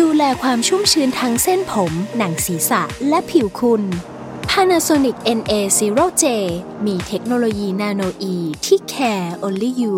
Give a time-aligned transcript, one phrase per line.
[0.00, 3.82] ดูแลความชุ่มชื้นทั้งเส้นผม หนังศีรษะ และผิวคุณ
[4.50, 6.24] Panasonic NA0J
[6.86, 8.34] มีเทคโนโลยีนาโนอี
[8.66, 9.96] ที่ care only you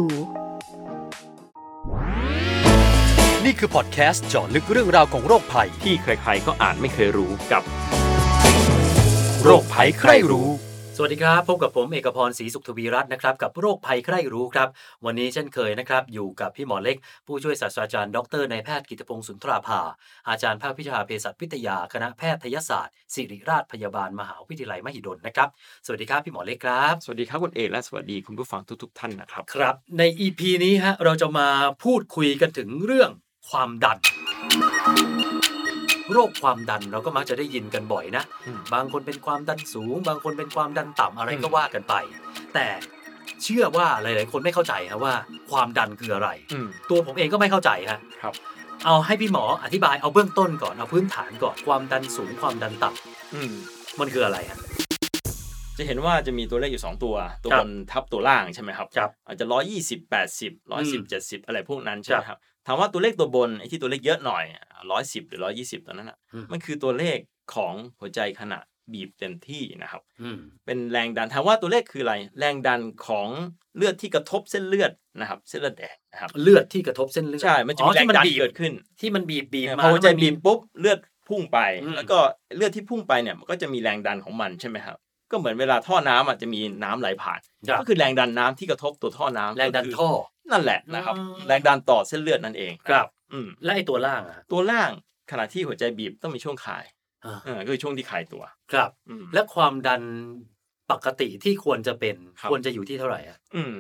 [3.45, 7.63] นี่คือพอดแคสต์เจาะลึกเรื่องราวของโรคภัย ที่ใครๆก็อ่านไม่เคยรู้กับ
[9.43, 10.49] โรคภัยใครรู้
[10.97, 14.69] สวัสดีครับ พบกับผมเอกพรศรีสุขทวีรัตน์นะครับกับโรคภัยใครรู้ครับ
[15.05, 19.81] วันนี้เช่นเคยนะครับ อยู่กับพี่หมอเล็ก ผู้ช่วยศาสตราจารย์ดรนายแพทย์กิตพงศ์สุนทราภา
[20.29, 25.49] อาจารย์ภาควิชาเภสัชวิทยาคณะแพทยศาสตร์ ศิริราชพยาบาลมหาวิทยาลัยมหิดลนะครับ
[25.87, 31.49] สวัสดีครับพี่หมอเล็กครับ สวัสดีครับคุณเอกและสวัสดีคุณผู้ฟังทุก ๆ ท่านนะครับครับ ใน EP นี้ฮะเราจะมา
[31.85, 33.11] พูดคุยกันถึงเรื่อง
[33.49, 33.99] ความดัน
[36.13, 41.95] โรคความดันเราก็มักจะได้ยินกันบ่อยนะอืมบางคนเป็นความดันสูง บางคนเป็นความดันต่ำอะไรก็อืมว่ากันไป
[42.55, 42.67] แต่
[43.43, 45.15] เชื่อว่าหลาย ๆ คนไม่เข้าใจฮะว่า
[45.51, 48.35] ความดันคืออะไรอืมตัวผมเองก็ไม่เข้าใจฮะครับ
[48.85, 53.53] เอาให้พี่หมออธิบายเอาเบื้องต้นก่อนเอาพื้นฐานก่อนความดันสูงความดันต่ำอืม
[54.01, 54.59] มันคืออะไรฮะ
[55.79, 64.45] จะเห็นว่าจะมีตัวเลขอยู่ 2 ตัว ตัวครับบนทับตัวล่างใช่ไหมครับครับ อาจจะร้อยยี่สิบแปดสิบร้อยสิบเจ็ดสิบอะไรพวกนั้นใช่ไหมครับครับ ถามว่าตัวเลขตัวบนไอ้ที่ตัวเลขเยอะหน่อย
[64.91, 67.19] ร้อยสิบหรือร้อยี่สิบตัวนั้นอะอืมมันคือตัวเลข
[67.55, 68.59] ของหัวใจขณะ
[68.93, 73.29] บีบเต็มที่นะครับอืมเป็นแรงดันถามว่าตัวเลขคืออะไร แรงดันของ
[73.77, 82.19] เลือดที่กระทบเส้นเลือดนะครับ เส้นเลือดแดงนะครับ เลือดที่กระทบเส้นเลือดใช่มันจะอ๋อมีแรงที่มันดันบีบเกิดขึ้น ที่มันบีบบีบเนี่ยมาพอหัวใจแล้วมันบีบปุ๊บเลือดพุ่งไปอืมแล้วก็
[82.57, 84.97] เลือดที่พุ่งไปเนี่ยมันก็จะมีแรงดันของมันใช่ไหมครับ
[85.31, 90.11] ก็เหมือนเวลาท่อน้ำอะจะมีน้ำไหลผ่านครับก็คือแรงดันน้ำที่กระทบตัวท่อน้ำแรงดันก็คือท่อ
[90.51, 94.91] นั่นแหละนะครับอืมแรงดันต่อเส้นเลือดนั่นเองครับอืมและไอตัวล่างอะตัวล่าง
[95.31, 96.85] ขณะที่หัวใจบีบต้องมีช่วงคาย
[97.25, 100.03] อ่าเออก็คือช่วงที่คลายตัว ครับอืมและความดัน
[100.91, 103.75] ปกติที่ควรจะเป็นครับควรจะอยู่ที่เท่าไหร่อะอืม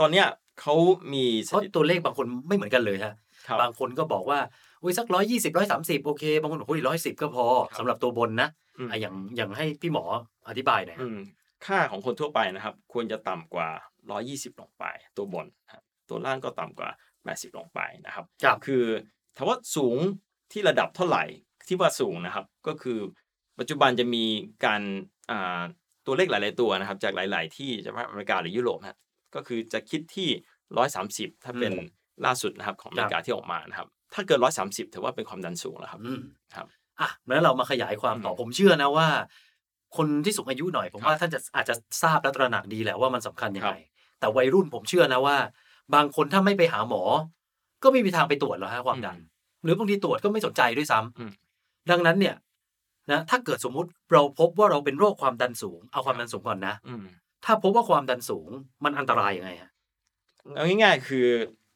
[0.00, 0.26] ตอนเนี้ย
[0.60, 0.74] เขา
[1.12, 3.14] มีสเพราะถิติตัวเลขบางคนไม่เหมือนกันเลยฮะ
[3.46, 4.38] ครับบางคนก็บอกว่า
[4.82, 8.48] อุ้ยสักร้อยยี่สิบร้อยสามสิบโอเค บางคนบอกอุ้ยร้อยสิบก็พอครับสำหรับตัวบนนะ
[8.78, 10.04] อืมอะอย่างอย่างให้พี่หมอ
[10.48, 11.18] อธิบายหน่อยอืม
[11.66, 13.68] ค่าของคนทั่วไปนะครับ ควรจะต่ำกว่า
[14.10, 14.84] 120 ลงไป
[15.16, 16.90] ตัวบนนะครับตัวล่างก็ต่ำกว่า
[17.24, 18.84] 80 ลงไปนะครับครับคือ
[19.36, 19.96] ถามว่าสูง
[20.52, 21.24] ที่ระดับเท่าไหร่
[21.68, 22.98] ที่ว่าสูงนะครับ ก็คือ
[23.58, 24.24] ปัจจุบันจะมี
[24.64, 24.82] การ
[25.30, 25.62] อ่า
[26.06, 28.98] ตัวเลขหลาย ๆ ตัวนะครับ จากหลาย ๆ ที่จะว่าอเมริกาหรือยุโรปนะ
[29.34, 30.28] ก็คือจะคิดที่
[31.32, 31.72] 130 ถ้าเป็น
[32.24, 36.20] ล่าสุดนะครับของอเมริกาที่ออกมานะครับ ถ้าเกิน 130 ถือว่าเป็นความดันสูงแล้วครับอืม
[36.54, 36.66] ครับ
[37.00, 39.08] อะแล้วเรามาขยายความต่ออมผมเชื่อนะว่า
[39.96, 43.76] คนที่สูงอายุหน่อยผมครับว่าท่านจะอาจจะทราบและตระหนักดีแหละว่ามันสำคัญยังครัไงบ
[44.20, 45.36] แต่วัยรุ่นผมเชื่อนะว่า
[45.94, 47.02] บางคนถ้าไม่ไปหาหมอ
[47.82, 49.18] ก็ไม่มีทางไปตรวจหรอกฮะความดัน
[49.62, 51.30] หรือบางทีตรวจก็ไม่สนใจด้วยซ้ำอืม
[51.90, 52.36] ดังนั้นเนี่ย
[53.12, 57.04] นะถ้าเกิดสมมุติเราพบว่าเราเป็นโรคความดันสูง เอาความดันสูงก่อนนะอืม
[57.44, 58.48] ถ้าพบว่าความดันสูง
[58.84, 59.70] มันอันตรายยังไงฮะ
[60.54, 61.26] เอาง่ายๆคือ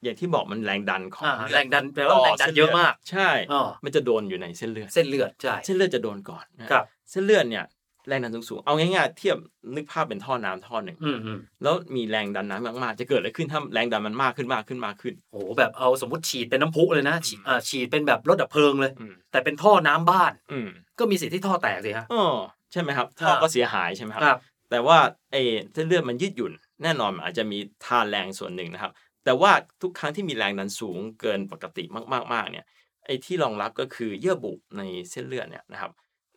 [0.03, 7.65] อย่างที่บอกมันแรงดันของอ่าเลือแรงดันแปลว่าแรงดันเยอะมาก ใช่อ๋อมันจะโดนอยู่ในเส้นเลือด เส้นเลือดใช่เส้นเลือดจะโดนก่อนนะครับ เส้นเลือดเนี่ย
[8.09, 9.37] แรงดันสูงๆ เอาง่ายๆ เทียบ
[9.77, 20.69] นึกภาพเป็นท่อน้ำท่อหนึ่งอืมอืมแล้วมีแรงดันน้ำมากๆ จะเกิดอะไรขึ้นถ้าแรงดันมันมากขึ้นมากขึ้นมากขึ้น โอ้โหแบบเอาสมมติฉีดเป็นน้ำพุเลยนะฉีดอ่าฉีดเป็นแบบรถดับเพลิงเลยอืมแต่เป็นท่อน้ำบ้านอืม
[20.99, 22.25] ก็มีสิทธิ์ที่ท่อแตกสิฮะอ๋อ
[22.73, 24.39] ใช่ไหมครับ ท่อก็เสียหายใช่ไหมครับครับ
[24.71, 24.99] แต่ว่า
[25.33, 28.93] ไอ้เส้นเลือดมันยืดหยุ่น แน่นอนมันอาจจะมีทานแรงส่วนหนึ่งนะครับ
[29.25, 31.85] แต่ว่าทุกครั้งที่มีแรงดันสูงเกินปกติ
[32.33, 32.65] มากๆๆเนี่ย
[33.07, 35.91] ไอ้ที่รองรับก็คือเยื่อบุในเส้นเลือดเนี่ยนะครับ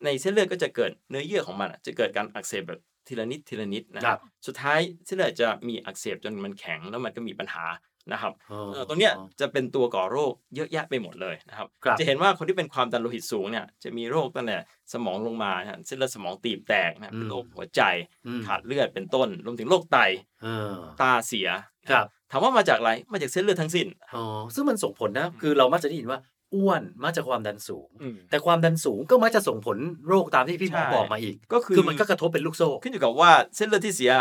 [0.05, 7.65] ในเส้นเลือดก็จะเกิดเนื้อเยื่อของมันอะจะเกิดการอักเสบแบบทีละนิดทีละนิดนะคครัรับบสุดท้ายเส้นเลือดจะมีอักเสบจนมันแข็งแล้วมันก็มีปัญหา
[8.11, 14.57] นะครับอ๋อเอ่อตรงเนี้ยจะเป็นตัวก่อโรคเยอะแยะไปหมดเลยนะครับครับ จะเห็นว่าคนที่เป็นความดันโลหิตสูงเนี่ยจะมีโรคตั้งแต่
[14.93, 17.81] สมองลงมานะฮะเส้นเลือดสมองตีบแตกนะเป็นโรคหัวใจ
[18.27, 19.97] อืมขาดเลือดเป็นต้น รวมถึงโรคไต
[20.43, 21.49] เออตาเสีย
[21.89, 24.23] ครับถามว่ามาจากอะไร มาจากเส้นเลือดทั้งสิ้น อ๋อ
[24.55, 26.19] ซึ่งมันส่งผลนะ คือเรามักจะได้ยินว่า
[26.53, 29.77] อ้วนมาจากความดันสูงอืมแต่ความดันสูงก็มักจะส่งผล
[30.07, 34.11] โรคตามที่พี่หมอใช่บอกมาอีก ก็คือคือมันก็กระทบเป็นลูกโซ่ ขึ้นอยู่กับว่าเส้นเลือดที่เสีย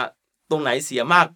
[0.51, 1.27] ตรงไหนเสียมาก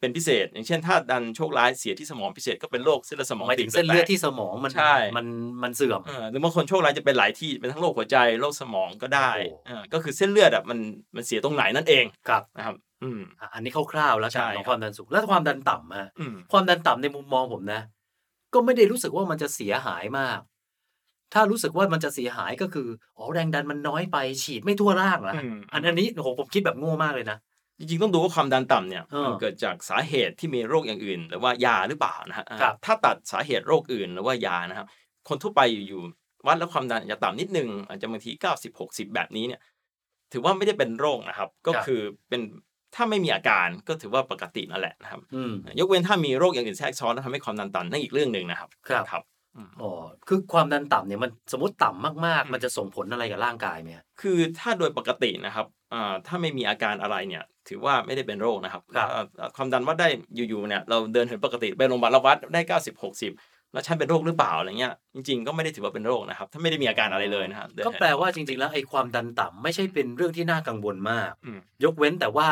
[0.00, 5.26] เป็นพิเศษ อย่างเช่นถ้าดันโชคร้ายเสียที่สมองพิเศษก็เป็นโรคเส้นเลือดสมองหมายถึงตีบเส้นเลือดแตกที่สมองมันใช่มัน
[5.62, 10.78] มันเสื่อมเออหรือบางคนโชคร้ายจะเป็นหลายที่เป็นทั้งโรคหัวใจโรคสมองก็ได้โอ้เออก็คือเส้นเลือดอะมัน
[11.16, 17.80] มันเสียตรงไหนนั่นเองครับนะครับอืมอะอันนี้คร่าวๆแล้วใช่กันของครับความดันสูง แล้วความดันต่ำฮะอืมความดันต่ำในมุมมองผมนะ
[18.54, 20.40] ก็ไม่ได้รู้สึกว่ามันจะเสียหายมาก
[21.34, 27.38] ถ้ารู้สึกว่ามันจะเสียหายก็คืออ๋อแรงดันมันน้อยไปฉีดไม่ทั่วร่างละอืมอันอันนี้โอ้โหผมคิดแบบโง่มากเลยนะ
[27.78, 34.86] จริงๆต้องดูว่าความดันต่ำเนี่ยเออมันเกิดจากสาเหตุที่มีโรคอย่างอื่น หรือว่ายาหรือเปล่านะฮะอ่าครับถ้าตัดสาเหตุโรคอื่นหรือว่ายานะครับ
[35.28, 39.60] คนทั่วไปอยู่ๆวัดแล้วความดันอาจจะต่ำนิดนึงอาจจะบางที 90 60 แบบนี้เนี่ย
[40.32, 42.40] ถือว่าไม่ได้เป็นโรคนะครับ ก็คือเป็น
[42.94, 49.22] ถ้าไม่มีอาการก็ถือว่าปกตินั่นแหละนะครับอืมยกเว้นถ้ามีโรคอย่างอื่นแทรกซ้อนแล้วทำให้ความดันต่ำนั่นอีกเรื่องหนึ่งนะครับครับครับ
[49.56, 49.90] อืมอ๋อ
[50.28, 60.08] คือความดันต่ำเนี่ยมันสมมติต่ำมากอืมๆมันจะส่งผลอะไรกับร่างกายไหมฮะคือถ้าโดยปกตินะครับอ่าถ้าไม่มีอาการอะไรเนี่ย ถือว่าไม่ได้เป็นโรคนะครับครับอ่าความดันวัดได้
[60.48, 63.32] อยู่ๆเนี่ยเราเดินเหินปกติไปโรงพยาบาลเราวัดได้ 90 60
[63.72, 72.48] แล้วฉันเป็นโรคหรือเปล่าอะไรเงี้ยจริง ๆ ก็ไม่ได้ถือว่าเป็นโรคนะครับ ถ้าไม่ได้มีอาการอะไรเลยนะครับเดินก็แปลว่าจริง ๆ แล้วไอ้ความดันต่ำไม่ใช่เป็นเรื่องที่น่ากังวลมากอืมยกเว้นแต่ว่า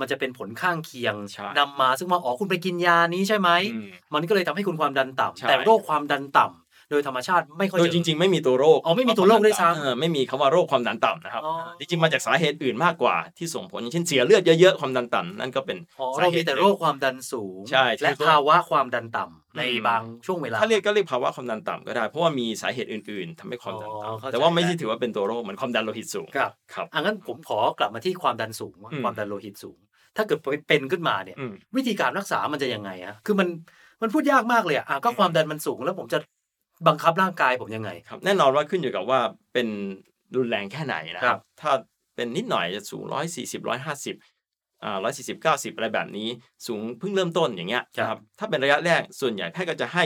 [0.00, 11.48] มันจะเป็นผลข้างเคียงใช่นำมาซึ่งว่าอ๋อคุณไปกินยานี้ใช่ไหมอืมมันก็เลยทำให้คุณความดันใช่ต่ำแต่โรคความดันต่ำ โดยธรรมชาติไม่ค่อยโดยเจอจริง ๆ ไม่มีตัวโรคอ๋อไม่มีตัวโรคด้วยซ้ำเออไม่มีคำว่าโรคความดันต่ำนะครับอ๋อ
[11.78, 29.78] จริงๆมาจากสาเหตุอื่นมากกว่าที่ส่งผลอย่างเช่นเสียเลือดเยอะๆความดันต่ำนั่นก็เป็นอ๋อสาเราเหมีตุแต่โรคความดันสูงใช่และถูกต้องภาวะความดันต่ำในอืมบางช่วงเวลาถ้าเรียกก็เรียกภาวะความดันต่ำก็ได้เพราะว่ามีสาเหตุอื่น ๆทำให้ความดันอ๋อต่ำเข้าใจแต่ว่าไม่แล้วใช่ถือว่าเป็นตัวโรคเหมือนความดันโลหิตสูงครับครับอะงั้นผมขอกลับมาที่ความดันสูงว่าอืมความดันโลหิตสูง
[30.16, 30.38] ถ้าเกิด
[30.68, 33.48] เป็นขึ้นมาเนี่ยอืมวิธีการรักษามันจะยังไงอะคือมัน
[34.02, 36.18] มันพูดยากมากเลยอะอะก็ความดันมันสูงแล้วผมจะ
[36.86, 39.20] บังคับร่างกายผมยังไง ครับแน่นอนว่าขึ้นอยู่กับว่า
[39.52, 39.68] เป็น
[40.36, 41.72] รุนแรงแค่ไหนนะคครัรับ บ ถ้า
[42.16, 44.16] เป็นนิดหน่อยจะสูงร้อยสี่สิบร้อยห้าสิบ
[44.84, 46.28] อ่าร้อยสี่สิบเก้าสิบอะไรแบบนี้
[46.66, 50.04] สูงเพิ่งเริ่มต้นอย่างเงี้ยนะครับถ้าเป็นระยะแรกส่วนใหญ่แพทย์ก็จะให้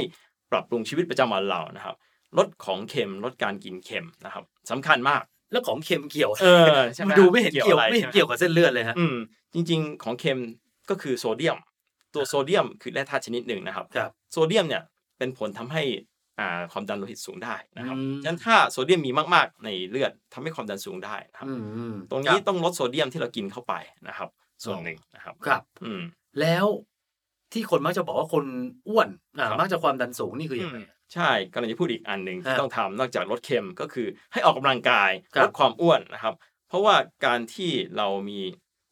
[0.52, 1.96] ปรับปรุงชีวิตประจำวันเรานะครับ
[2.38, 5.22] ลดของเค็มลดการกินเค็มนะครับสำคัญมาก
[5.52, 9.16] แล้วของเค็มเกี่ยวเออใช่ไหมมันดูไม่เห็นเกี่ยวอะไรไม่เห็นใช่ห เกี่ยวกับเส้นเลือดเลยฮะ อืม
[9.54, 10.38] จริงๆของเค็ม
[10.90, 11.58] ก็คือโซเดียม
[12.14, 14.82] ตัวโซเดียมคือแร่ธาตุชนิดหนึ่งนะครับ ครับ โซเดียมเนี่ย
[15.18, 16.11] เป็นผลทำให้อ่า
[16.72, 23.74] ความดันโลหิตสูงได้นะครับอืมฉะนั้นถ้าโซเดียมมีมากๆในเลือดทำให้ความดันสูงได้นะครับอืมอืมตรงนี้ต้องลดโซเดียมที่เรากินเข้าไป
[24.08, 24.28] นะครับ
[24.64, 26.00] ส่วนหนึ่งนะครับครับอืม
[26.40, 26.66] แล้ว
[27.52, 28.44] ที่คนมักจะบอกว่าคน
[28.88, 29.08] อ้วน
[29.38, 30.78] อะครับมักจะความดันสูงนี่คือยังไง
[31.14, 36.34] ใช่กำลังจะพูดอีกอันหนึ่งที่ฮะต้องทำนอกจากลดเค็มก็คือให้ออกกำลังกายครับลดความอ้วนนะครับ
[36.68, 36.94] เพราะว่า
[37.26, 38.40] การที่เรามี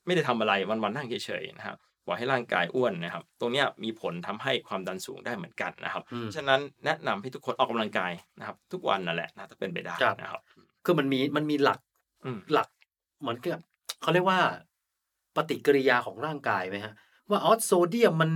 [0.07, 10.41] ไม่ได้ทำอะไรวันๆนั่งเฉยๆนะครับ ปล่อยให้ร่างกายอ้วนนะครับ ตรงเนี้ยมีผลทำให้ความดันสูงได้เหมือนกันนะครับอืมฉะนั้นแนะนำให้ทุกคนออกกำลังกายนะครับ ทุกวันนั่นแหละนะถ้าเป็นไปได้ครับนะครับ
[10.85, 11.79] คือมันมีมันมีหลัก
[12.25, 12.69] อืมหลัก
[13.21, 13.61] เหมือนกับ
[14.03, 14.41] เขาเรียกว่า
[15.37, 16.95] ปฏิกิริยาของร่างกายไหมฮะ
[17.31, 18.31] ว่าอ๋อโซเดียมมัน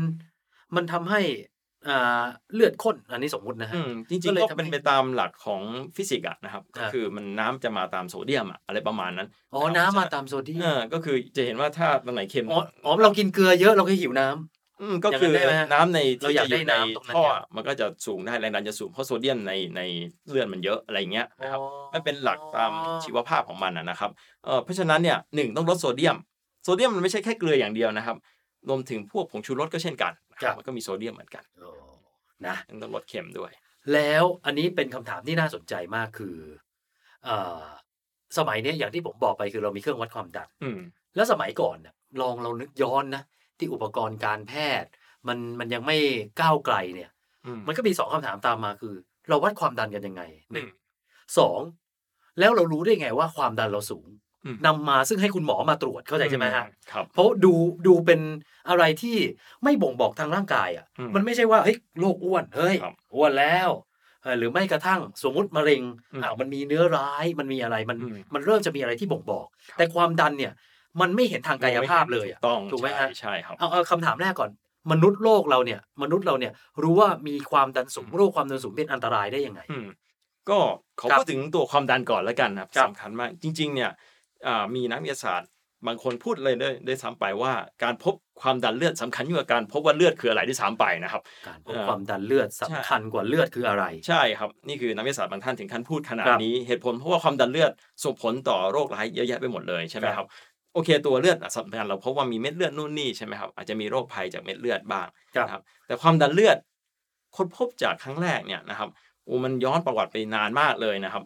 [0.76, 1.53] มันทำให้อ่า
[2.54, 5.62] เลือดข้นอันนี้สมมุตินะฮะอืมจก็ริงๆเลยก็ทำให้เป็นไปตามหลักของ
[5.96, 19.80] ฟิสิกส์อะนะครับครัก็บคือมันน้ำจะมาตามโซเดียมอะอะไรประมาณนั้นอ๋อน้ำมาตามโซเดียเอมอก็คือจะเห็นว่าถ้าตรงไหนเค็มอ๋ออ๋อเรากินเกลือเยอะเราก็หิวน้ำอืมก็คืออย่างนั้นได้ไหมฮะน้ำในเราที่อยากจะอยู่ได้ในน้ำตรงนั้นท่อเนี่ยมันก็จะสูงได้แรงดันจะสูงเพราะโซเดียมในใน
[20.30, 22.72] เลือดมันเยอะอะไรเงี้ยนะครับอ๋อมันเป็นหลักตาม
[23.04, 24.10] ชีวภาพของมันนะนะครับ
[24.44, 26.16] เออเพราะฉะนั้นเนี่ยหนึ่งต้องลดโซเดียม
[26.64, 28.16] โซเดียมมันไม่ใช่แค่เกลืออย่างเดียวนะครับ
[28.68, 31.72] รวมถึงพวกผงชูรสก็เช่นกัน นะครับมันก็มีโซเดียมเหมือนกันอ๋อ
[32.46, 33.52] นะต้องลดเค็มด้วย
[33.92, 36.36] แล้วอันนี้เป็นคำถามที่น่าสนใจมากคือ
[37.24, 37.64] เอ่อ
[38.38, 40.78] สมัยเนี้ยอย่างที่ผมบอกไปคือเรามีเครื่องวัดความดันอืม
[41.14, 43.22] แล้วสมัยก่อนเนี่ยลองเรานึกย้อนนะ
[43.58, 44.52] ที่อุปกรณ์การแพ
[44.82, 44.90] ทย์
[45.28, 45.96] มันมันยังไม่
[46.40, 47.10] ก้าวไกลเนี่ย
[47.46, 48.94] อืมมันก็มีสองคำถามตามมาคือ
[49.28, 50.22] เราวัดความดันกันยังไง
[50.52, 50.70] หนึ่งอืม
[51.38, 51.60] สอง
[52.38, 54.18] แล้วเรารู้ได้ไงว่าความดันเราสูงอืม
[54.66, 57.52] นำมาซึ่งให้คุณหมอมาตรวจเข้าใจใช่ไหมฮะครับเพราะดู
[57.86, 58.20] ดูเป็น
[58.68, 59.16] อะไรที่
[59.64, 63.70] ไม่บ่งบอกทางร่างกายอะอืมมันไม่ใช่ว่าเฮ้ยโรคอ้วนเฮ้ยครับอ้วนแล้ว
[64.22, 65.82] เออหรือไม่กระทั่งสมมุติมะเร็ง
[66.12, 69.46] อืมอ้าวมันมีเนื้อร้ายมันมีอะไรมันอืมมันเริ่มจะมีอะไรที่บ่งบอก
[69.76, 70.52] แต่ความดันเนี่ย
[71.00, 74.50] มันไม่เห็นทางกายภาพเลยอะต้องถูกไหมฮะใช่ใช่ครับเอาเอาคำถามแรกก่อน
[74.92, 79.86] มนุษย์โลกเราเนี่ย มนุษย์เราเนี่ย รู้ว่ามีความดันสูงโรคความดันสูงเป็นอันตรายได้ยังไงอืม
[80.50, 80.58] ก็
[81.00, 83.94] ขอครับพูดถึงตัวความดันก่อนแล้วกันนะครับครับสำคัญมากจริง ๆ เนี่ยอ่า
[84.74, 85.48] มีนักวิทยาศาสตร์
[85.86, 97.72] บางคนพูดเลยด้วยด้วยซ้ำไปว่า การพบความดันเลือดสำคัญยิ่งกว่าการพบว่าเลือดคืออะไรที่ซ้ำไปนะครับ การพบเออความดันเลือดสำคัญกว่าเลือดคืออะไร ใช่ครับนี่คือนักวิทยาศาสตร์บางท่านถึงขั้นพูดขนาดครับนี้เหตุผลเพราะว่าความดันเลือด
[98.04, 100.26] ส่งผลต่อโรคร้ายเยอะแยะไปหมดเลยใช่ไหมคครัรับบ
[100.72, 106.56] โอเคตัวเลือดอะสำคัญเราพบว่ามีเม็ดเลือดนู่นนี่ใช่ไหมครับอาจจะมีโรคภัยจากเม็ดเลือดบ้างครับนะครับแต่ความดันเลือด
[107.36, 108.88] ค้นพบจากครั้งแรกเนี่ยนะครับ
[109.24, 111.22] โอ้มันย้อนประวัติไปนานมากเลยนะครับ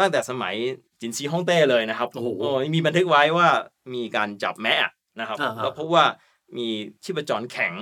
[0.00, 0.54] ตั้งแต่สมัย
[1.00, 2.28] จินซีฮ่องเต้เลยนะครับโอ้โห
[2.74, 3.48] มีบันทึกไว้ว่า
[3.94, 4.90] มีการจับแมะ
[5.20, 6.04] นะครับอ่าๆแล้วพบว่า
[6.56, 6.66] มี
[7.04, 7.72] ชีพจรแข็ง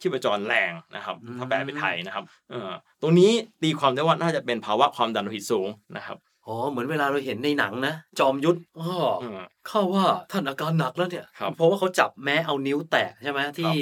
[0.00, 2.70] ชีพจรแรงนะครับอืมถ้าแปลเป็นไทยนะครับเออ
[3.02, 3.30] ตรงนี้
[3.62, 13.72] ตีความได้ว่าน่าจะเป็นภาวะความดันโลหิตสูงนะครับอ๋อเหมือนเวลาเราเห็นในหนังนะ จอมยุทธอ้อออืมเข้าว่าท่านอาการหนักแล้วเนี่ยครับเพราะว่าเขาจับแม้เอานิ้วแตะใช่ไหมที่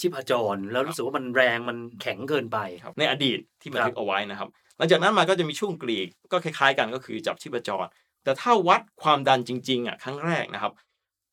[0.00, 7.84] ชีพจรแล้วรู้สึกว่ามันแรงมันแข็งเกินไปครับในอดีตที่บันทึกเอาไว้นะครับ หลังจากนั้นมาก็จะมีช่วงกรีกก็คล้ายๆ กันก็คือจับชีพจร
[8.24, 10.72] แต่ถ้าวัดความดันจริงๆอะครั้งแรกนะครับ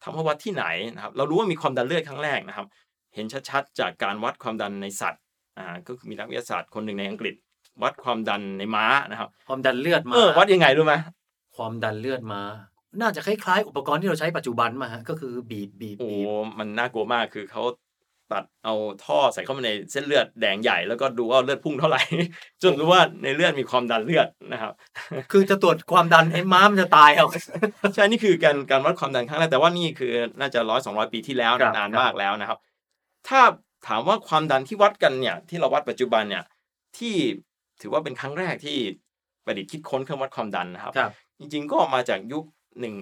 [0.03, 2.67] ถามว่าวัดที่ไหนนะครับเรารู้ว่ามีความดันเลือดครั้งแรกนะครับ
[3.15, 5.21] เห็นชัดๆ จากการวัดความดันในสัตว์
[5.57, 7.35] อ่าก็คือมีนักวิทยาศาสตร์คนหนึ่งในอังกฤษ
[7.83, 10.93] วัดความดันในม้านะครับ ความดันเลือดมาเออวัดยังไงรู้ไหม
[11.55, 12.41] ความดันเลือดมา
[13.01, 16.27] น่าจะคล้ายๆ อุปกรณ์ที่เราใช้ปัจจุบันมาฮะก็คือบีบบีบโอ้บีบ
[16.59, 17.63] มันน่ากลัวมากคือเขา
[18.31, 18.73] ตัดเอา
[19.05, 22.01] ท่อใส่เข้ามาในเส้นเลือดแดงใหญ่แล้วก็ดูว่าเลือดพุ่งเท่าไหร่
[22.63, 24.73] จนรู้ว่าในเลือดมีความดันเลือดนะครับ
[25.31, 27.27] คือจะตรวจความดันไอ้ม้ามันจะตายเอา
[27.95, 32.59] ใช่นี่คือการการวัดความดันครั้งแรกแต่ว่านี่คือน่าจะร้อยสองร้อยปีที่แล้วครับนานครับมากแล้วนะครับ
[33.27, 33.41] ถ้า
[33.87, 36.43] ถามว่าความดันที่วัดกันเนี่ยที่เราวัดปัจจุบันเนี่ย
[36.97, 37.15] ที่
[37.81, 38.77] ถือว่าเป็นครั้งแรกที่
[39.45, 42.43] ประดิษฐ์คิดค้นเครื่องวัดความดันนะครับครับจริงๆก็มาจากยุค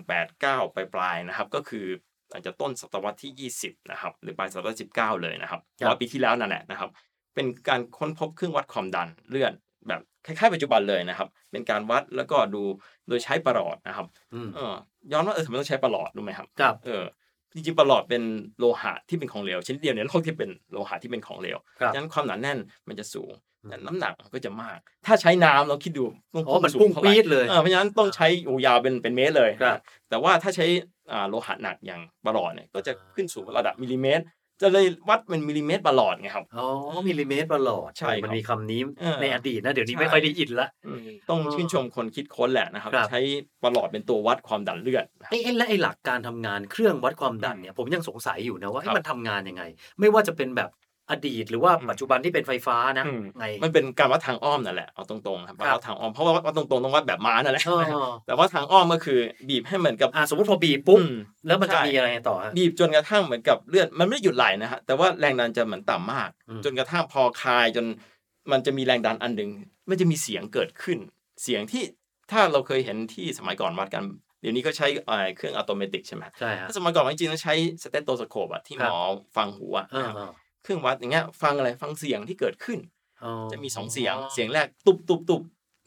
[0.06, 1.86] 189 ปลายๆนะครับ ก็คือ
[2.34, 6.90] อาจจะต้นศตวรรษที่ 20 นะครับ หรือปลายศตวรรษที่19 เลยนะครับครับร้อยปีที่แล้วนั่นแหละนะครับ
[7.36, 9.54] เป็นการค้นพบเครื่องวัดความดันเลือด
[9.88, 12.64] แบบคล้ายๆปัจจุบันเลยนะครับ เป็นการวัดแล้วก็ดู
[13.08, 14.74] โดยใช้ประหลอดนะครับอืมเออ
[15.12, 17.04] ย้อนว่าเออทำไมต้องใช้ประหลอดรู้ไหมครับครับเออ
[17.53, 18.24] จริงๆประหลอดเป็น
[18.60, 23.31] โลหะที่เป็นของเหลวชนิดเดียวในโลกที่เป็นโลหะที่เป็นของเหลวครับฉะนั้นความหนาแน่นมันจะสูง
[23.63, 29.79] อืมแต่น้ำหนักมันก็จะมาก ถ้าใช้น้ำเราคิดดูต้อ๋อมันสูงพุ่งเท่าไหร่ปี๊ดเลยเออเพราะฉะนั้นต้องใช้โอ้ยาวเป็นเป็นเมตรเลยครับ
[30.10, 30.65] แต่ว่าถ้าใช้
[31.12, 34.24] อ่าโลหะหนักอย่างประหลอดเนี่ยก็จะขึ้นสู่ระดับมิลลิเมตร
[34.62, 36.68] จะเลยวัดเป็นมิลลิเมตรประหลอดไงครับ อ๋อ
[37.08, 41.00] มิลลิเมตรประหลอด ใช่ครับมันมีคำนี้เออในอดีตนะ เดี๋ยวนี้ใช่ไม่ค่อยได้ยินละอืม
[41.30, 43.22] ต้องชื่นชมคนคิดค้นแหละนะครับครับ ใช้
[43.63, 49.63] ประหลอดเป็นตัววัดความดันเลือดนะครับไอ้ไอ้และไอ้หลักการทำงานเครื่องวัดความดันเนี่ย ผมยังสงสัยอยู่นะว่าคไอ้รับมันทำงานยังไง
[50.00, 50.70] ไม่ว่าจะเป็นแบบ
[51.12, 61.15] อดีตหรือว่าอืมปัจจุบันที่เป็นไฟฟ้านะอืมไงมันเป็นการวัดทางอ้อมนั่นแหละเอาตรงๆครับครับวัดทางอ้อมเพราะว่าวัดตรงๆต้องวัดแบบม้านั่นแหละอ๋อแต่ว่าทางอ้อมก็คือบีบให้เหมือนกับอ่าสมมติพอบีบปุ๊บอืม
[61.48, 67.86] แล้วมันจะใช่มีอะไรต่อฮะบีบจนกระทั่งเหมือนกับเลือดมันไม่ได้หยุดไหลนะฮะแต่ว่าแรงดันจะเหมือนต่ำมากอืมจนกระทั่งพอคลายจน
[68.51, 69.50] มันจะมีแรงดันอันหนึ่ง
[69.89, 70.98] มันจะมีเสียงเกิดขึ้น
[71.44, 71.84] เสียงที่
[72.32, 74.03] ถ้าเราเคยเห็นที่สมัยก่อนวัดกัน
[74.41, 77.53] เดี๋ยวนี้ก็ใช้เอ่อเครื่องอัตโนมัติใช่ไหมใช่ฮะถ้าสมัยก่อนจริงๆต้องใช้
[77.84, 79.00] stethoscope อะที่คุณหมอ
[79.36, 79.86] ฟังหูอะ
[80.62, 82.80] อ่านะครับอ่าเครื่องวัดอย่างเงี้ยฟังอะไรฟังเสียงที่เกิดขึ้น
[83.24, 85.41] อ๋อจะมีสองเสียงเสียงแรกตุบตุบตุบ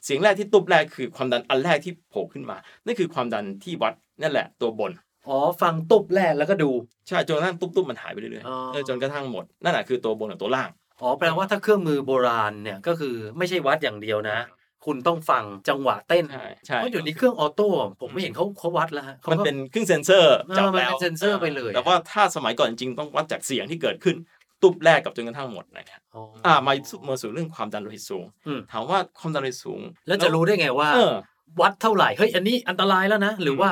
[0.04, 4.93] เสียงแรกที่ตุบแรกคือความดันอันแรกที่โผล่ขึ้นมานั่นคือความดันที่วัดนั่นแหละตัวบน
[5.28, 6.71] อ๋อฟังตุบแรกแล้วก็ดู
[7.09, 14.38] ใช่จนกระทั่งตุ๊บตุ๊บมันหายไปเรื่อยอ๋อๆเออจนกระทั่งหมดนั่นแหละคือตัวบนกับตัวล่างอ๋อแปลว่าถ้าเครื่องมือโบราณเนี่ยก็คือไม่ใช่วัดอย่างเดียวนะ
[14.85, 17.69] คุณต้องฟังจังหวะเต้นใช่ใช่เพราะเดี๋ยวนี้เครื่อง auto
[18.00, 24.16] ผมไม่เห็นเขาเขาวัดแล้วฮะขามันก็เป็นเครื่องเซ็นเซอร์เออจับมันแล้วเป็นเซ็นเซอร์ไปเลยแต่ว่าถ้าสมัยก่อนจริงๆต้องวัดจากเสียงที่เกิดขึ้น
[24.63, 31.15] ตุ๊บแรกกับจนกระทั่งหมดนะครับอ๋ออ่ามาสู่มาสู่เรื่องความดันโลหิตสูงอืมถามว่าความดันโลหิตสูง แล้วจะรู้ได้ไงว่าเออ
[31.61, 33.71] วัดเท่าไหร่เฮ้ยอันนี้อันตรายแล้วนะ หรือว่า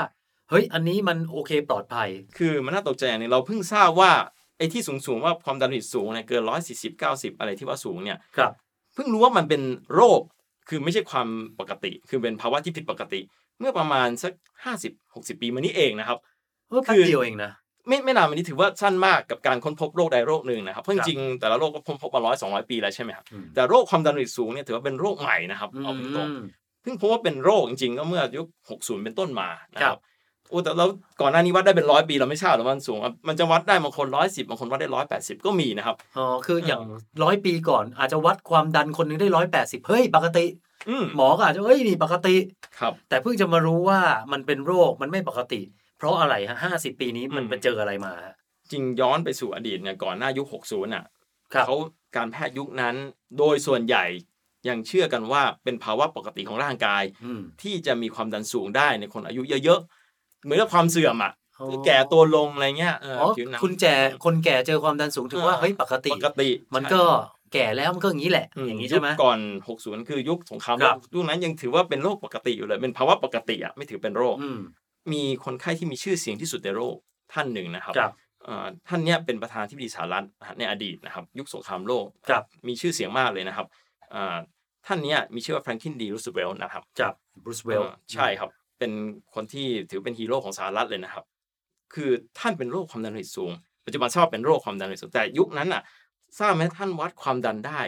[0.51, 2.09] เฮ้ยอันนี้มันโอเคปลอดภัย
[2.39, 4.11] คือมันน่าตกใจอย่างหนึงเราเพิ่งทราบว่า
[4.59, 8.53] ไอ้ที่สูงสูงๆว่าความดันโลหิตสูงเนี่ยเกินร้อยสี่สิบเก้าสิบอะไรที่ว่าสูงเนี่ยครับ
[8.95, 9.63] เพิ่งรู้ว่ามันเป็น
[9.95, 10.21] โรค
[10.69, 11.29] คือไม่ใช่ความ
[11.61, 13.21] ปกติ คือเป็นภาวะที่ผิดปกติ
[13.59, 14.33] เมื่อประมาณสัก
[14.65, 16.19] ห้าสิบหกสิบปีมานี้เองนะครับ
[16.69, 17.51] เออแป๊บคือเดียวเองนะ
[17.89, 30.01] ไม่ไม่นานมานี้ถือว่าสั้นมากกับการค้นพบโรคใดโรคหนึ่งนะครับเพราะคจรับริงๆแต่ละโรคก็ค้นพบมาร้อยสองร้อยปีแล้วใช่ไหมครับอืมแต่โรคความดันโลหิตสูงเนี่ยถือว่าเป็นโรคใหม่นะครับอืเอาตรงมๆเพิ่งพบว่าเป็นโรคจริงๆ ก็เมื่อยุค60เป็นต้นมานะคครัรับบ
[30.51, 30.89] โอ้แต่แล้ว
[31.21, 40.47] ก่อนหน้านี้วัดได้เป็นร้อยปีเราไม่ทราบหรอกว่ามันสูงอะมันจะวัดได้บางคนร้อยสิบบางคนวัดได้ร้อยแปดสิบก็มีนะครับอ๋อคืออย่างเออร้อยปีก่อน อาจจะวัดความดันคนหนึงได้ร้อยแปดสิบเฮ้ยปกติ
[40.89, 42.37] อืมหมอก็อาจจะเอ้ยนี่ปกติ
[42.81, 44.01] ครับ แต่เพิ่งจะมารู้ว่า
[44.33, 45.61] มันเป็นโรคมันไม่ปกติ
[46.03, 48.35] เพราะอะไรฮะห้าสิบปีนี้มันอืมไปเจออะไรมาฮะ
[48.71, 51.05] จริงย้อนไปสู่อดีตเนี่ยก่อนหน้ายุค60น่ะ
[51.53, 51.77] ครับเขา
[52.17, 52.95] การแพทย์ยุคนั้น
[53.39, 54.05] โดยส่วนใหญ่
[54.69, 63.95] ยังเชื่อกันว่าเป็นภาวะปกติของร่างกายอืมที่จะมีความดันสูงได้ในคนอายุเยอะๆเหมือนกับความเสื่อมอะอ๋อคือแก่ตัวลงอะไรเงี้ยเอออ๋อผิวหนังคุณแก่
[64.25, 67.03] คนแก่เจอความดันสูงถือว่าเฮ้ยปกติปกติ มันก็
[67.55, 74.51] แก่แล้วมันก็อย่างนี้แหละ อย่างนี้ใช่ไหมยุคก่อน 60 คือยุคสงครามโลครับยุคนั้นยังถือว่าเป็นโรคปกติอยู่เลย เป็นภาวะปกติอะไม่ถือเป็นโรคอื
[75.11, 76.97] มมีคนไข้ที่มีชื่อเสียงที่สุดในโลก
[77.33, 78.13] ท่านหนึ่งนะครับครับ
[78.45, 83.67] เอ่อท่านเนี้ยเป็นประธานาธิบดีสหรัฐนะฮะในอดีตนะครับ ยุคสงครามโลกครับมีชื่อเสียงมากเลยนะครับ
[84.11, 84.39] เอ่อ
[84.87, 88.93] ท่านเนี้ยมีชื่อว่าแฟรงคลินดีรูสเวลต์นะครับครับรูสเวลต์เออใช่ครับ เป็น
[89.35, 91.25] คนที่ถือเป็นฮีโร่ของสหรัฐเลยนะครับ
[91.95, 93.53] คือท่านเป็นโรคความดันโลหิตสูง
[93.87, 95.83] ปัจจุบันทราบว่าเป็นโรคความดันโลหิตสูงแต่ยุคนั้นน่ะ
[96.39, 97.81] ทราบไหมท่านวัดความดันได้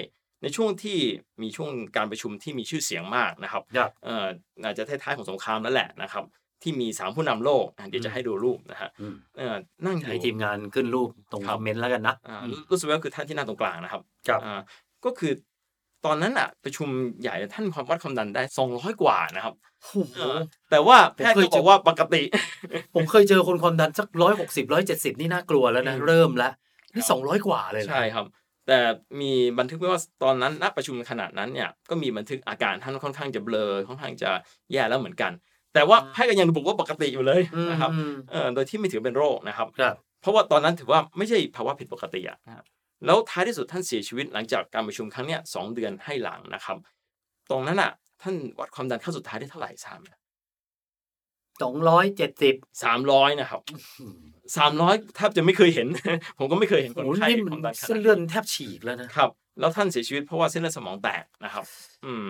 [0.42, 0.98] ในช่วงที่
[1.42, 4.26] มีช่วงการประชุมที่มีชื่อเสียงมากนะครับครับเอ่อ
[4.64, 6.24] อาจจะท้ายๆของสงครามแล้วแหละนะครับ
[6.64, 9.56] ที่มีสามผู้นำโลกอะเดี๋ยวจะให้ดูรูปนะฮะอืมเอ่อ
[9.86, 14.60] นั่งอยู่ให้ทีมงานขึ้นรูปตรงครัคบอมเมนต์แล้วกันนะอ่าอืมรูสเวลต์คือท่านที่นั่งตรงกลางนะครับครับอ่า
[15.04, 15.32] ก็คือ
[16.08, 16.88] ตอนนั้นอะประชุม
[17.20, 18.42] ใหญ่ท่านความวัดความดันได้
[18.72, 20.38] 200 กว่านะครับโอ้โหเออ
[20.70, 22.22] แต่ว่าแพทย์ผมเคยก็บอกว่าปกติ
[22.94, 26.52] ผมเคยเจอคนความดันสักร้อยหกสิบร้อยเจ็ดสิบนี่น่ากลัวแล้วนะอืมเริ่มแล้ว
[26.94, 28.26] นี่สองร้อยกว่าเลยเหรอใช่ครับ
[28.68, 28.78] แต่
[29.20, 34.30] มีบันทึกไว้ว่าตอนนั้นณประชุมขนาดนั้นเนี่ยก็มีบันทึกอาการท่านค่อนข้างจะเบลอค่อนข้างจะ
[34.72, 35.32] แย่แล้วเหมือนกัน
[35.74, 37.40] แต่ว่าแพทย์ก็ยังบอกว่าปกติอยู่เลย
[37.70, 42.64] นะครับอืมเออโดยที่ไม่ถือเป็นโรคนะครับครับ เพราะว่าตอนนั้นถือว่าไม่ใช่ภาวะผิดปกติอะนะครับ
[43.06, 46.76] แล้วท้ายที่สุดท่านเสียชีวิตหลังจากการประชุมครั้งเนี้ยสองเดือนให้หลังนะครับ
[47.50, 47.90] ตรงนั้นอะ
[48.22, 50.08] ท่านวัดความดันขั้นสุดท้ายได้เท่าไหร่ทราบไหม
[51.62, 52.54] สองร้อยเจ็ดสิบ
[52.84, 53.60] สามร้อยนะครับ
[54.56, 55.88] สามร้อยแทบจะไม่เคยเห็น
[56.38, 61.64] ผมก็ไม่เคยเห็นคนโอ้ไข้นี่คมัวามดันนขนาดเส้นนั้นเลือดแทบฉีกแล้วนะครับ แล้วท่านเสียชีวิตเพราะว่าเส้นเลือดสมองแตกนะครับ
[62.04, 62.26] อืม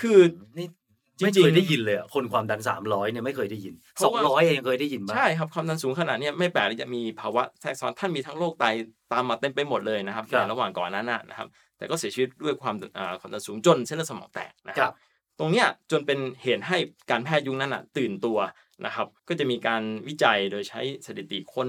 [0.00, 0.18] คือ
[0.58, 0.87] นี่จริงๆ
[1.24, 8.64] ไม่เคยได้ยินเลยอะคนความดันสามร้อยเนี่ยไม่เคยได้ยินเพสอราะงว่าร้อยยังเคยได้ยินบ้างใช่ครับความดันสูงขนาดเนี้ยไม่แปลกที่จะมีภาวะแทรกซ้อนท่านมีทั้งโรคไต
[9.12, 11.48] ตามมาเต็มไปหมดเลยนะครับครับในระหว่างก่อนนั้นนะนะครับ
[11.78, 14.96] แต่ก็เสียชีวิตด้วยความอ่าความดันสูงจนเส้นเลือดสมองแตกนะคครัรับบ
[15.38, 16.78] ตรงเนี้ยจนเป็นเหตุให้
[17.10, 18.38] การแพทย์ยุคนั้นอะตื่นตัว
[18.86, 21.68] นะครับ ก็จะมีการวิจัยโดยใช้สถิติคน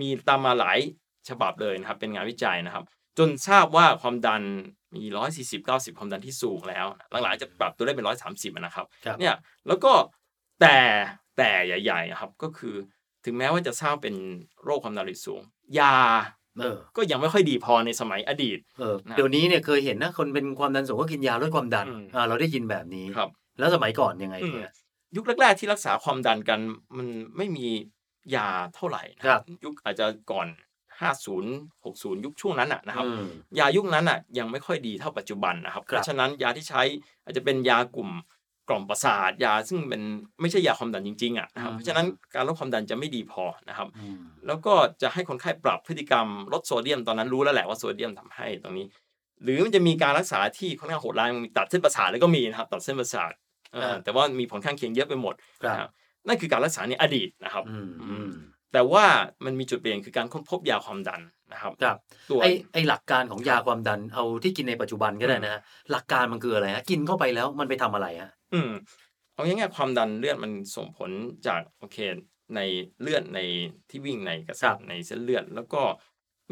[0.00, 0.78] มีตามมาหลาย
[1.28, 2.84] ฉบับเลยนะครับ เป็นงานวิจัยนะครับ
[3.18, 4.42] จนทราบว่าความดัน
[4.96, 9.34] มีร้อยสี่สิบเก้าสิบความดันที่สูงแล้ว หลังๆจะปรับตัวได้เป็นร้อยสามสิบนะครับครับเนี่ย
[9.68, 9.92] แล้วก็
[10.60, 10.78] แต่
[11.38, 12.74] แต่ใหญ่ๆครับ ก็คือ
[13.24, 14.14] ถึงแม้ว่าจะทราบเป็น
[14.64, 15.42] โรคความดันโลหิตสูง
[15.78, 15.96] ยา
[16.60, 24.72] เออก็ยังไม่ค่อยดีพอในสมัยอดีตเออนะเดี๋ยวนี้เนี่ยเคยเห็นนะคนเป็นความดันสูงก็กินยาลดความดันอืมอ่าเราได้ยินแบบนี้ครับ แล้วสมัยก่อนยังไงอืมเนี่ย
[25.16, 26.60] ยุคแรกๆที่รักษาความดันกัน
[26.96, 27.66] มันไม่มี
[28.34, 30.46] ยาเท่าไหร่นะครับยุคอาจจะก่อน
[31.00, 31.44] 50
[31.84, 33.24] 60 ยุคช่วงนั้นน่ะนะครับอืม
[33.58, 36.82] ยายุคนั้นน่ะยังไม่ค่อยดีเท่าปัจจุบันนะครับครับ เพราะฉะนั้นยาที่ใช้
[37.24, 38.10] อาจจะเป็นยากลุ่ม
[38.68, 40.02] กล่อมประสาทยาซึ่งเป็น
[40.40, 48.86] ไม่ใช่ยาความดันจริงๆอะนะครับเพราะฉะนั้นการลดความดันจะไม่ดีพอนะครับอืมแล้วก็จะให้คนไข้ปรับพฤติกรรมลดโซเดียมตอนนั้นรู้แล้วแหละว่าโซเดียมทำให้ตรงนี้
[49.42, 53.32] หรือมันจะมีการรักษาที่ค่อนข้างโหดร้ายมีตัดเส้นประสาทแล้วก็มีนะครับตัดเส้นประสาท
[53.72, 55.90] เอ่อแต่ว่ามีผลข้างเคียงเยอะไปหมดครับนะครับ
[56.26, 58.30] นั่นคือการรักษาในอดีตนะครับอืมอืม
[58.72, 59.04] แต่ว่า
[59.44, 61.20] มันมีจุดเปลี่ยนคือการค้นพบยาความดัน
[61.52, 61.96] นะครับครับ
[62.30, 65.60] ตัวไอไอหลักการของยาความดันเอาที่กินในปัจจุบันก็ได้นะฮะ
[65.90, 68.70] หลักการมันคืออะไรฮะกินเข้าไปแล้วมันไปทำอะไรฮะอืม
[69.34, 71.10] เอาง่ายๆความดันเลือดมันส่งผล
[71.46, 71.98] จากโอเค
[72.56, 72.60] ใน
[73.02, 73.40] เลือดใน
[73.90, 75.82] ที่วิ่งในกระแสครับในเส้นเลือด แล้วก็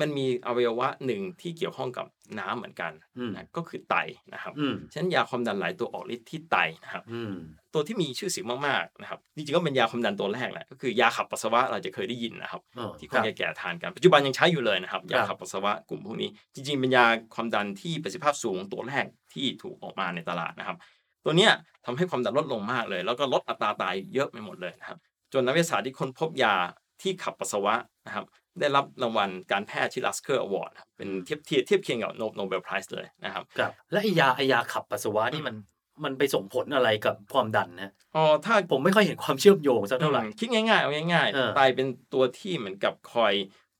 [0.00, 2.06] มันมีอวัยวะหนึ่งที่เกี่ยวข้องกับ
[2.38, 3.96] น้ำเหมือนกันอืมนะก็คือไต
[4.34, 7.34] นะครับอืมฉะนั้นยาความดันหลายตัวออกฤทธิ์ที่ไตนะครับอืม
[7.74, 20.76] ตัวที่มีชื่อเสียงมากๆนะครับจริงๆก็เป็นยาความดันตัวแรกแหละก็คือยาขับปัสสาวะเราจะเคยได้ยินนะครับอ๋อที่คคนรับแก่ๆทานกันปัจจุบันยังใช้อยู่เลยนะครับยาครัขับบปัสสาวะกลุ่มพวกนี้ จริง ๆ เป็นยาความดันที่ประสิทธิภาพสูงตัวแรกที่ถูกออกมาในตลาดนะครับ
[21.24, 21.52] ตัวเนี้ย
[21.87, 24.98] ทำให้ความดันลดลงมากเลย แล้วก็ลดอัตราตายเยอะไปหมดเลยนะครับ
[25.32, 26.54] จนนักวิทยาศาสตร์ที่ค้นพบยา
[27.02, 27.74] ที่ขับปัสสาวะ
[28.06, 28.24] นะครับ
[28.60, 35.56] ได้รับรางวัลการแพทย์ที่ Lasker Award เป็นเทียบเทียบเทียบเคียงกับ Nobel Prize เลยนะครับครับและไอยาไอยาขับปัสสาวะนี่มัน
[36.04, 43.34] มันไปส่งผลอะไรกับความดันนะอ๋อถ้าผมไม่ค่อยเห็นความเชื่อมโยงสักเท่าไหร่คิดง่ายๆเอาง่ายเออๆไตเป็นตัวที่เหมือนกับคอย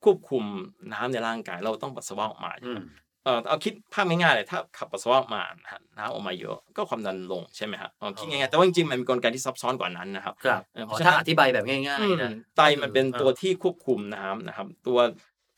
[0.05, 0.45] ควบคุม
[0.93, 2.85] น้ำในร่างกายเราต้องปัสสาวะออกมาใช่อืไหมม
[3.29, 14.99] เออเอาคิดภาพง่ายๆเลยถ้าขับปัสสาวะออกมานะฮะน้ำออกมาเยอะก็ความดันลงใช่ไหมฮะเอาคิดง่ายๆแต่ว่าจริงๆมันมีกลไกที่ซับซ้อนกว่านั้นนะครับครับเออเพอ๋อราะฉะนั้นถ้าอธิบายแบบง่ายๆนะไตมันเป็นตัวที่ควบคุมน้ำนะครับ ตัว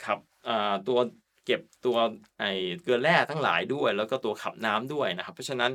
[0.05, 0.99] ขับอ่าตัว
[1.47, 1.97] เก็บตัว
[2.41, 2.45] ไอ
[2.83, 5.73] เกลือแร่ทั้งหลายด้วย แล้วก็ตัวขับน้ำด้วยนะครับ เพราะฉะนั้น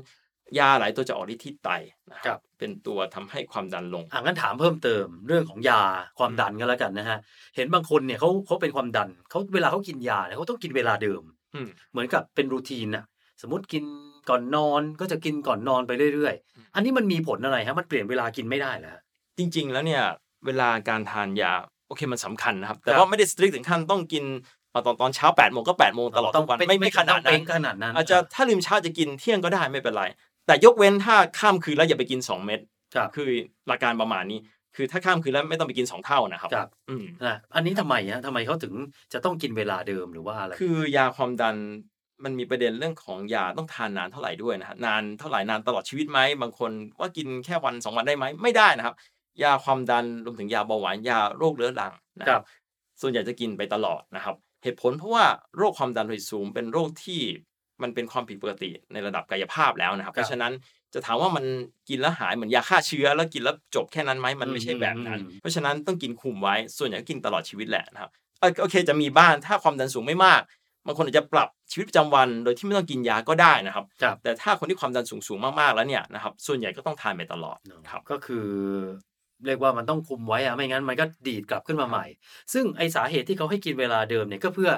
[0.60, 1.69] ยาหลายตัวจะออกฤทธิ์ที่ไต
[2.12, 5.81] นะคครัรับบเป็นตัวทำให้ความดันลงอะงั้นถามเพิ่มเติมเรื่องของยา
[6.19, 7.17] ความดันกันแล้วกันนะฮะ
[7.55, 11.44] เห็นบางคนเนี่ยเขาเขาเป็นความดันเขาเวลาเขากินยาเนี่ยเขาต้องกินเวลาเดิมอืม
[11.91, 13.06] เหมือนกับเป็นรูทีนน่ะ
[13.41, 13.84] สมมติกิน
[14.30, 18.98] ก่อนนอนก็จะกินก่อนนอนไปเรื่อยๆ อันนี้มันมีผลอะไรฮะมันเปลี่ยนเวลากินไม่ได้แล้ว
[19.38, 20.04] จริง ๆ แล้วเนี่ย
[20.46, 21.52] เวลาการทานยา
[21.88, 24.24] โอเคมันสำคัญนะครับ แต่ครับว่าไม่ได้สตริกถึงขั้นต้องกิน
[24.72, 30.04] เอาตอนตอนเช้า8ปดโมงก็8ปดโมงตลอดต้อทุงกวันเป็นไม่ไม่ขนาดต้นั้องนเป๊ะขนาดนั้นอาจจะถ้าลืมเช้าจะกินเที่ยงก็ได้ไม่เป็นไร
[30.48, 32.60] แต่ยกเว้นถ้าข้ามคืนแล้วอย่าไปกิน 2 เม็ด
[32.96, 33.30] ครับคือ
[33.68, 34.39] หลักการประมาณนี้
[34.76, 38.74] คือถ้าข้ามคืนแล้วไม่ต้องไปกิน 2 เท่านะครับครับอืมนะอันนี้ทำไมฮะทำไมเขาถึง
[39.14, 41.56] จะต้องกินเวลาเดิมหรือว่าอะไรคือยาความดัน
[42.24, 48.96] มันมีประเด็นเรื่องของยาต้องทานนานเท่าไหร่ด้วยนะฮะนานเท่าไหร่นานตลอดชีวิตไหมบางคนว่ากินแค่วันสองวันได้ไหมไม่ได้นะครับ
[49.44, 52.44] ยาความดันรวมถึงยาเบาหวานยาโรคเรื้อรังนะคครัรับบ
[53.02, 55.26] ส่วนใหญ่จะกินไปตลอดนะครับ เหตุผลเพราะว่า
[55.58, 57.22] โรคความดันโลหิตสูงเป็นโรคที่
[57.82, 60.54] มันเป็นความผิดปกติในระดับกายภาพแล้วนะครับ เพราะฉะนั้น
[60.95, 61.45] จะถามว่ามัน
[61.89, 70.41] กินแล้วหายเหมือนยาฆ่าเชื้อ แล้วกินแล้วจบแค่นั้นไหมมันไม่ใช่แบบนั้นอืมเพราะฉะนั้นต้องกินคุมไว้ ส่วนใหญ่ก็กินตลอดชีวิตแหละนะครับเอ่อโอเคจะมีบ้างถ้าความดันสูงไม่มาก
[70.86, 77.58] บางคนอาจจะปรับชีวิตประจำวันโดยที่ไม่ต้องกินยาก็ได้นะครับครับแต่ถ้าคนที่ความดันสูงสูงๆมากๆแล้วเนี่ยนะครับส่วนใหญ่ก็ต้องทานไปตลอด
[77.89, 78.47] ครับก็คือ
[79.45, 82.05] เรียกว่ามันต้องคุมไว้อะไม่งั้นมันก็ดีดกลับขึ้นมาใหม่
[82.53, 84.71] ซึ่งไอสาเหตุที่เขาให้กินเวลาเดิมเนี่ยก็เพื่อ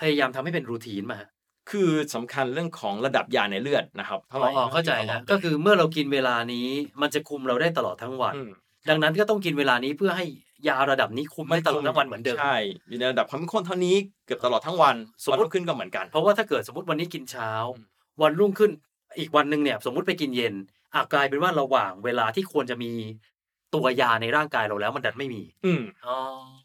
[0.00, 1.28] พยายามทำให้เป็นรูทีนมาฮะ
[1.70, 6.68] คือสำคัญเรื่องของระดับยาในเลือดนะครับอ๋อเข้าใจนะก็คือเมื่อเรากินเวลานี้
[7.00, 8.50] มันจะคุมเราได้ตลอดทั้งวันอืม
[8.88, 10.26] ดังนั้นก็ต้องกินเวลานี้เพื่อให้
[10.68, 13.96] ยาระดับนี้คุมไม่ตลอดทั้งวันเหมือนเดิมใช่อยู่ในระดับความเข้มข้นเท่านี้
[14.26, 17.86] เกือบตลอดทั้งวันสมมุติวันรุ่งขึ้นก็เหมือนกัน เพราะว่าถ้าเกิดสมมติวันนี้กินเช้าอืม
[18.22, 18.70] วันรุ่งขึ้น
[19.18, 20.54] อีกวันหนึ่งเนี่ยสมมุติไปกินเย็น
[20.94, 22.92] อากลายเป็นว่าระหว่างเวลาที่ควรจะมี
[23.74, 26.16] ตัวยาในร่างกายเราแล้วมันดันไม่มี อืมอ๋อ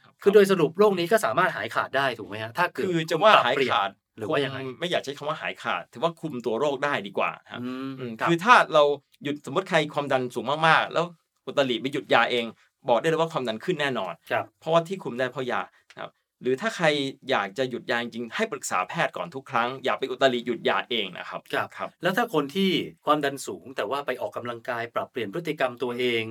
[0.03, 8.83] ครับคือโดยสรุปโรคนี้ก็สามารถหายขาดได้ถูกไหมฮะถ้าเกิดคือจะว่าปรับหายเปลี่นขาด หรือว่ายังไงคไม่อยากใช้คำว่าหายขาด ถือว่าคุมตัวโรคได้ดีกว่าครับอืมอืมรับคือถ้าเรา
[9.23, 11.05] หยุดสมมติใครความดันสูงมากๆ แล้ว
[11.45, 12.45] อุตริไปหยุดยาเอง
[12.89, 15.61] บอกได้เลยว่าความดันขึ้นแน่นอนครับเพราะว่าที่คุมได้เพราะยา
[15.97, 16.09] ครับ
[16.41, 16.85] หรือถ้าใคร
[17.29, 22.71] อยากจะหยุดยาจริงๆให้ปรึกษาแพทย์ก่อนทุกครั้ง อย่าไปอุตริหยุดยาเองนะครับครับครับ แล้วถ้าคนที่
[23.05, 26.23] ความดันสูง แต่ว่าไปออกกำลังกายปรับเปลี่ยนพฤติกรรมตัวเอง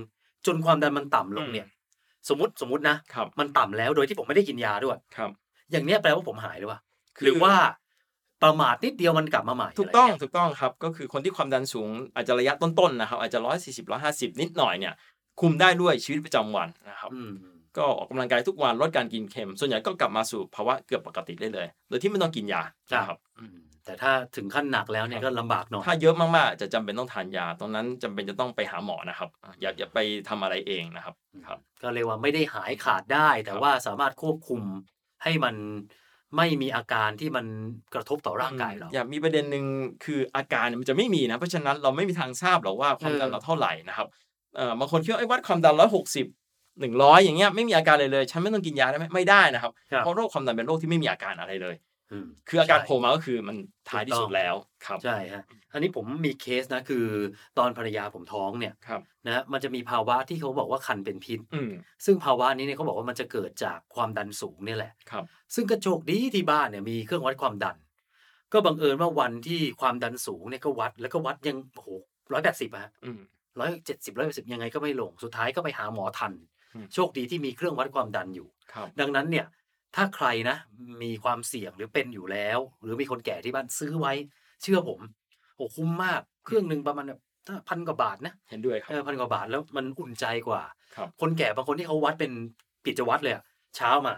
[0.46, 1.66] จนความดันมันต่ำลงเนี่ย
[2.28, 5.30] สมมติสมมตินะครับมันต่ำแล้วโดยที่ผมไม่ได้กินยาด้วยครับ
[5.70, 6.87] อย่างเนี้ยแปลว่าผมหายหรือเปล่าคือ
[7.22, 7.54] หรือว่า
[8.42, 14.94] ประมาทนิดเดียวมันกลับมาใหม่ ถูกต้องะไรเงี้ยถูกต้องครับ ก็คือคนที่ความดันสูงอาจจะระยะต้นๆนะครับ อาจจะร้อยสี่สิบร้อยห้าสิบนิดหน่อยเนี่ย
[15.40, 17.32] คุมได้ด้วยชีวิตประจำวันนะครับอืม
[17.76, 31.14] ก็ออกกำลังกายทุกวันลดการกินเค็ม ส่วนใหญ่ก็กลับมาสู่ภาวะเกือบปกติได้เลย โดยที่ไม่ต้องกินยานะครับอืมแต่ถ้าถึงขั้นหนักแล้วเนี่ยก็ลำบากหน่อยถ้าเยอะมากๆ จะจำเป็นต้องทานยา ตรงนั้นจำเป็นจะต้องไปหาหมอนะครับอะอย่าอย่าไปทำอะไรเองนะครับ
[31.46, 34.62] ครับ ก็เรียกว่าไม่ได้หายขาดได้ แต่ว่าสามารถควบคุม
[35.22, 35.54] ให้มัน
[36.36, 37.46] ไม่มีอาการที่มัน
[37.94, 39.64] กระทบต่อร่างกายเรา อย่ามีประเด็นหนึ่ง
[40.04, 44.06] คืออาการเนี่ยมันจะไม่มีนะ เพราะฉะนั้นเราไม่มีทางทราบหรอกว่าความดันเออเราเท่าไหร่นะครับ
[44.56, 46.26] เอ่อบางคนคิดว่าไอ้ยวัดความดันร้อยหกสิบ
[46.80, 51.87] หนึ่งร้อยอย่างเงี้ยไม่มีอาการเลยเลย ฉันไม่ต้องกินยาได้ไหมไม่ได้นะครับครับเพราะโรคความดันเป็นโรคที่ไม่มีอาการอะไรเลยอืม
[52.48, 53.56] คืออาการใช่โผล่มาก็คือมัน
[53.88, 54.54] ท้ายที่สุดแล้ว
[54.86, 57.04] ครับใช่ฮะอันนี้ผมมีเคสนะคือ
[57.58, 61.70] ตอนภรรยาผมท้องเนี่ยครับนะฮะมันจะมีภาวะที่เขาบอกว่าคันเป็นพิษอืม
[62.04, 67.76] ซึ่งภาวะนี้เนี่ยเขาบอกว่ามันจะเกิดจากความดันสูงเนี่ยแหละครับ ซึ่งกระโจกดีที่บ้านเนี่ยมีเครื่องวัดความดัน
[68.52, 71.88] ก็บังเอิญว่าวันที่ความดันสูงเนี่ยก็วัดแล้วก็วัดยังโอ้โห
[72.32, 73.20] ร้อยแปดสิบอะอืม
[73.58, 76.32] ร้อยเจ็ดสิบร้อยแปดสิบยังไงก็ไม่ลงสุดท้ายก็ไปหาหมอทัน
[76.74, 79.46] อืมโชคดีที่มีเครื่องวัดความดันอยู่ครับดังนั้นเนี่ย
[79.96, 80.56] ถ้าใครนะ
[81.02, 84.12] มีความเสี่ยงหรือเป็นอยู่แล้ว หรือมีคนแก่ที่บ้านซื้อไว้
[84.62, 85.00] เชื่อผม
[85.56, 87.20] โอ้คุ้มมากเครื่องหนึ่งประมาณแบบ
[87.68, 90.62] พันกว่าบาทนะเห็นด้วยครับเออพันกว่าบาทแล้วมันอุ่นใจกว่า
[90.96, 92.32] ครับคนแก่บางคนที่เขาวัดเป็น
[92.86, 93.44] กิจวัตรเลยอะ
[93.76, 94.14] เช้ามา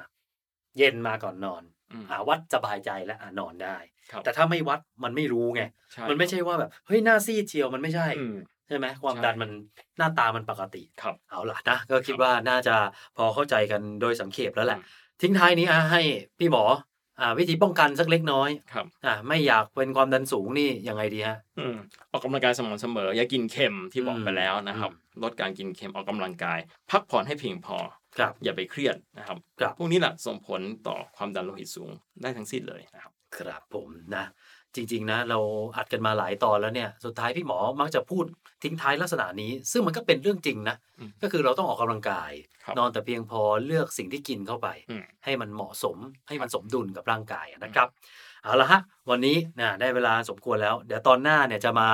[0.78, 3.76] เย็นมาก่อนนอนอืมอ่าวัดสบายใจแล้วอ่านอนได้
[4.12, 8.36] ครับแต่ถ้าไม่วัดมันไม่รู้ไงใช่มันไม่ใช่ว่าแบบเฮ้ยหน้าซีดเชียวมันไม่ใช่อืม
[8.68, 9.50] ใช่ไหมความใช่ดันมัน
[9.98, 12.76] หน้าตามันปกติครับเอาล่ะนะก็คิดว่าน่าจะ
[13.16, 14.86] พอเข้าใจกันโดยสังเขปแล้วแหละอืม
[15.22, 16.00] ทิ้งท้ายนี้อะให้
[16.38, 16.64] พี่หมอ
[17.20, 21.76] อ่าวิธีป้องกันสักเล็กน้อยครับอ่าไม่อยากเป็นความดันสูงนี่ยังไงดีฮะอืม
[22.10, 26.58] ออกกำลังกายสม่ำเสมอ อย่ากินเค็มที่บอกอืมไปแล้วนะครับอืมลดการกินเค็มออกกำลังกาย
[26.90, 27.76] พักผ่อนให้เพียงพอ
[28.18, 31.90] ครับอย่าไปเครียดนะครับครับพวกนี้แหละส่งผลต่อความดันโลหิตสูง
[32.22, 34.24] ได้ทั้งสิ้นเลยนะครับ ครับผมนะ
[34.76, 35.38] จริง ๆ นะ เรา
[35.76, 38.24] อัดกันมาหลายตอนแล้วเนี่ย สุดท้ายพี่หมอมักจะพูด
[38.62, 42.32] ทิ้งท้ายลักษณะนี้ ซึ่งมันก็เป็นเรื่องจริงนะอืมก็คือเราต้องออกกำลังกาย
[42.64, 45.96] ครับนอนแต่เพียงพอเลือกสิ่งที่กินเข้าไปอืมให้มันเหมาะสม
[46.28, 47.88] ให้มันสมดุลกับร่างกายนะครับ
[48.44, 48.80] เอาละฮะ
[49.10, 51.90] วันนี้นะได้เวลาสมควรแล้ว เดี๋ยวตอนหน้าเนี่ยจะมา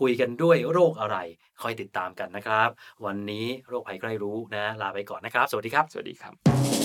[0.00, 1.16] คุยกันด้วยโรคอะไร
[1.62, 2.68] คอยติดตามกันนะครับ
[3.04, 6.75] วันนี้โรคภัยใกล้รู้นะ ลาไปก่อนนะครับ สวัสดีครับ สวัสดีครับ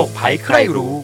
[0.00, 0.94] โรคภัยใครรู้